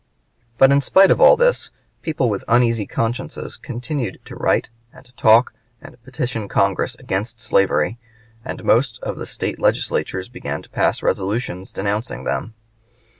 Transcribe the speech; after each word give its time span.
But 0.57 0.71
in 0.71 0.81
spite 0.81 1.11
of 1.11 1.21
all 1.21 1.37
this, 1.37 1.69
people 2.01 2.27
with 2.27 2.43
uneasy 2.47 2.87
consciences 2.87 3.55
continued 3.55 4.19
to 4.25 4.35
write 4.35 4.69
and 4.91 5.15
talk 5.15 5.53
and 5.79 6.01
petition 6.03 6.47
Congress 6.47 6.95
against 6.95 7.39
slavery, 7.39 7.99
and 8.43 8.63
most 8.63 8.97
of 9.03 9.17
the 9.17 9.27
State 9.27 9.59
legislatures 9.59 10.27
began 10.27 10.63
to 10.63 10.69
pass 10.71 11.03
resolutions 11.03 11.71
denouncing 11.71 12.23
them. 12.23 12.55